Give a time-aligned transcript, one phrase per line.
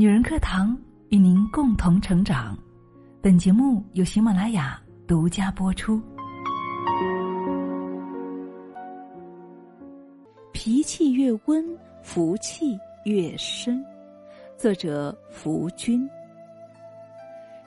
[0.00, 2.56] 女人课堂与您共同成长。
[3.20, 6.00] 本节目由喜马拉雅独家播出。
[10.52, 13.84] 脾气越温，福气越深。
[14.56, 16.08] 作者：福君。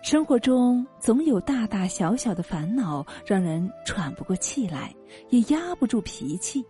[0.02, 4.96] 生活中总有大大小小的烦恼，让人喘不过气来，
[5.32, 6.64] 也压不住脾气。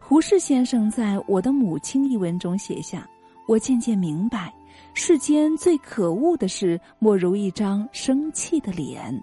[0.00, 3.08] 胡适先生在我的母亲一文中写下
[3.46, 4.52] ：“我渐渐明白，
[4.92, 9.14] 世间最可恶的事，莫如一张生气的脸；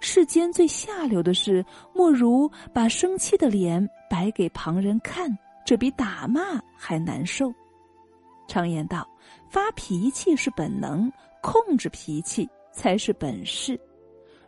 [0.00, 1.64] 世间最下流的事，
[1.94, 5.30] 莫如把生气的脸摆给旁人看，
[5.64, 7.52] 这比打骂还难受。”
[8.48, 9.08] 常言道
[9.48, 11.10] ：“发脾气是本能，
[11.42, 13.78] 控制脾气才是本事。”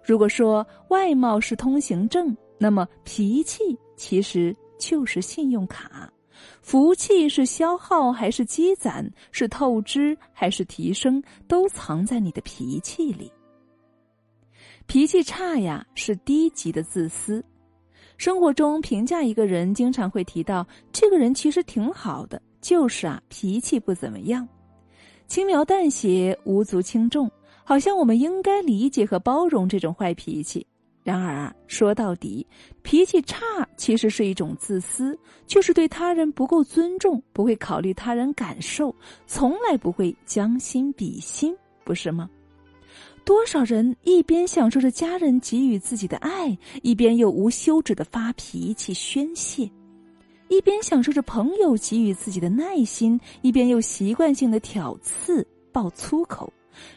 [0.02, 4.56] 如果说外貌是通行证，那么脾气其实。
[4.80, 6.10] 就是信用卡，
[6.62, 13.30] 福气是消耗还是积攒，是透支还是提升，都藏在你的脾气里。
[14.86, 17.44] 脾气差呀，是低级的自私。
[18.16, 24.46] 生活中评价一个人，经常会提到这个人其实挺好的，就是啊脾气不怎么样，
[25.26, 27.30] 轻描淡写，无足轻重，
[27.64, 30.66] 好像我们应该理解和包容这种坏脾气。
[31.02, 32.46] 然而啊，说到底，
[32.82, 33.38] 脾气差
[33.76, 38.94] 其实是一种自私，就是对他人不够尊重，不会考虑他人感受，
[39.26, 42.28] 从来不会将心比心，不是吗？
[43.24, 49.70] 多少人一边享受着家人给予自己的爱，一边又无休止的发脾气宣泄；
[50.48, 56.52] 一边享受着朋友给予自己的耐心，一边又习惯性的挑刺、爆粗口。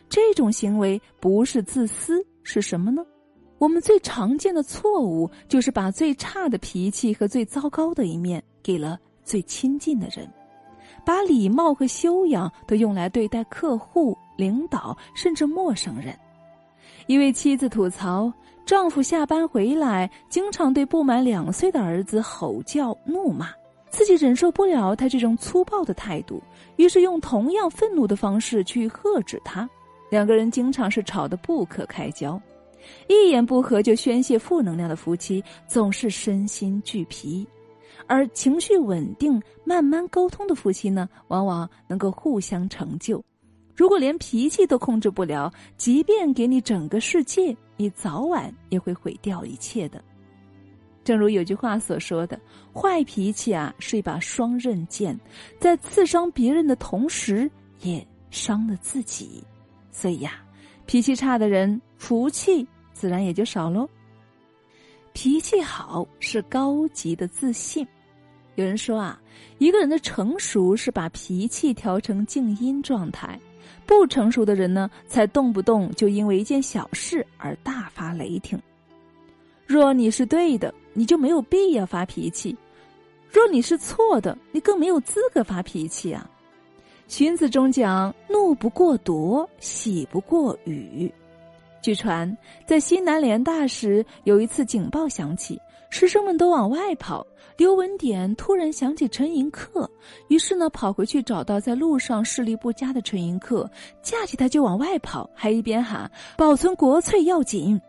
[0.09, 3.05] 这种行为不是自私，是什么呢？
[3.63, 10.29] 我们最常见的错误，就是把最差的脾气和最糟糕的一面给了最亲近的人，
[11.05, 16.13] 把礼貌和修养都用来对待客户、领导，甚至陌生人。
[17.07, 18.29] 一位妻子吐槽，
[18.65, 23.47] 丈夫下班回来，经常对不满两岁的儿子吼叫怒骂，
[23.89, 26.43] 自己忍受不了他这种粗暴的态度，
[26.75, 29.69] 于是用同样愤怒的方式去呵斥他。
[30.09, 32.37] 两个人经常是吵得不可开交。
[33.07, 37.45] 一言不合就宣泄负能量的夫妻，总是身心俱疲；
[38.07, 43.23] 而情绪稳定、慢慢沟通的夫妻呢，往往能够互相成就。
[43.75, 50.03] 如果连脾气都控制不了，即便给你整个世界，你早晚也会毁掉一切的。
[51.03, 52.39] 正如有句话所说的
[52.71, 55.19] ：“坏脾气啊，是一把双刃剑，
[55.59, 57.49] 在刺伤别人的同时，
[57.81, 59.43] 也伤了自己。”
[59.91, 60.33] 所以呀，
[60.85, 62.65] 脾气差的人，福气。
[62.93, 63.89] 自然也就少喽。
[65.11, 67.85] 脾气好是高级的自信。
[68.55, 69.19] 有人说啊，
[69.57, 73.39] 一个人的成熟是把脾气调成静音状态，
[73.85, 78.59] 不成熟的人呢，才动不动就因为一件小事而大发雷霆。
[79.65, 82.55] 若你是对的，你就没有必要发脾气；
[83.31, 86.29] 若你是错的，你更没有资格发脾气啊。
[87.07, 91.11] 荀子中讲：“怒不过夺，喜不过语。”
[91.83, 97.27] 据传，在西南联大时，有一次警报响起，师生们都往外跑。
[97.57, 99.85] 刘文典突然想起陈寅恪，
[100.29, 103.67] 于是呢，跑回去找到在路上视力不佳的陈寅恪，
[104.01, 107.79] 架起他就往外跑，还一边喊：“保存国粹要紧。”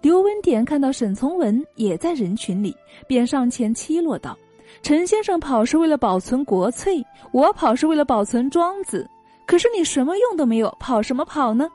[0.00, 2.74] 刘文典看到沈从文也在人群里，
[3.08, 4.38] 便上前奚落道
[4.82, 9.04] ：“陈先生跑是为了保存国粹，我跑是为了保存庄子。
[9.46, 11.68] 可是你什么用都没有，跑什么跑呢？”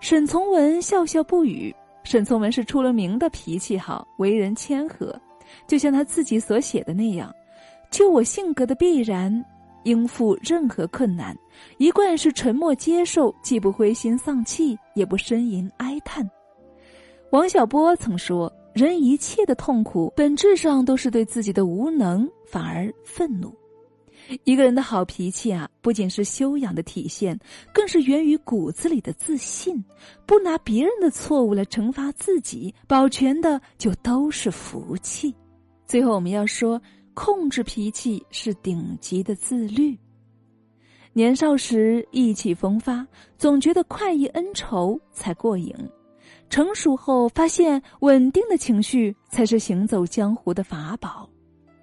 [0.00, 1.74] 沈从文笑笑不语。
[2.02, 5.14] 沈从文是出了名的脾气好，为人谦和，
[5.66, 7.32] 就像他自己所写的那样
[7.92, 9.44] ：“就我性格的必然，
[9.84, 11.36] 应付任何困难，
[11.76, 16.28] 一贯是沉默接受，既不灰心丧气，也不呻吟哀叹。”
[17.30, 23.54] 王小波曾说：“人一切的痛苦，本质上都是对自己的无能，反而愤怒。”
[24.44, 27.38] 一个人的好脾气啊，不仅是修养的体现，
[27.72, 29.84] 更是源于骨子里的自信。
[30.26, 35.34] 不拿别人的错误来惩罚自己，保全的就都是福气。
[35.86, 36.80] 最后，我们要说，
[37.14, 39.98] 控制脾气是顶级的自律。
[41.12, 43.04] 年少时意气风发，
[43.36, 45.74] 总觉得快意恩仇才过瘾；
[46.48, 51.28] 成熟后发现，稳定的情绪才是行走江湖的法宝。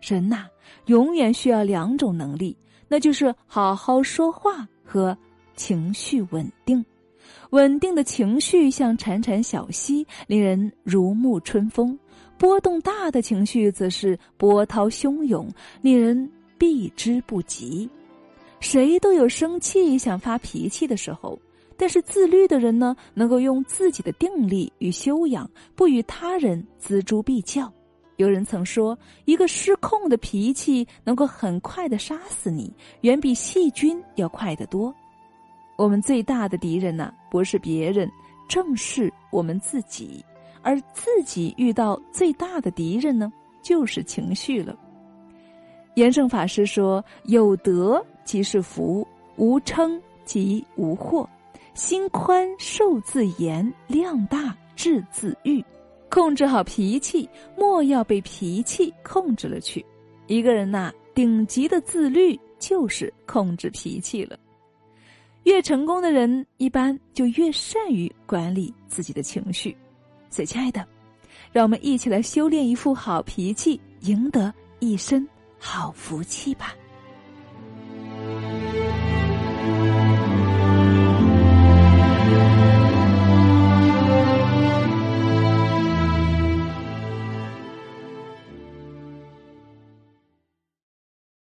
[0.01, 0.45] 人呐，
[0.85, 2.55] 永远需要两种能力，
[2.87, 5.17] 那就是好好说话和
[5.55, 6.83] 情绪稳定。
[7.51, 11.97] 稳定的情绪像潺潺小溪，令人如沐春风；
[12.37, 15.49] 波动大的情绪则是波涛汹涌，
[15.81, 17.89] 令人避之不及。
[18.59, 21.39] 谁都有生气、想发脾气的时候，
[21.77, 27.71] 但是自律的人呢，能够用自己的定力与修养，不与他人锱铢必较。
[28.17, 34.93] 有人曾说，一个失控的脾气能够很快的杀死你，远比细菌要快得多。
[35.75, 38.11] 我们最大的敌人呢，不是别人，
[38.49, 40.23] 正是我们自己。
[40.63, 43.31] 而自己遇到最大的敌人呢，
[43.61, 44.75] 就是情绪了。
[45.93, 51.29] 延圣法师说：“有德即是福，无嗔即无祸。
[51.75, 55.63] 心宽受自严，量大治自愈。
[56.09, 59.85] 控制好脾气，莫要被脾气控制了去。
[60.27, 64.37] 一个人呐，顶级的自律就是控制脾气了。
[65.43, 69.75] 越成功的人，一般就越善于管理自己的情绪。”
[70.29, 70.85] 所以，亲爱的，
[71.51, 75.25] 让我们一起来修炼一副好脾气，赢得一身
[75.57, 76.75] 好福气吧。